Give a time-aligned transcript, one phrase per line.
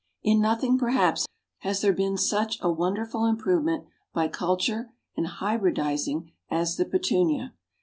[0.23, 1.27] In nothing, perhaps,
[1.59, 3.85] has there been such a wonderful improvement
[4.15, 7.53] by culture and hybridising as the Petunia.